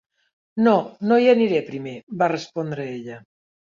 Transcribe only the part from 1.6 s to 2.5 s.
primer", va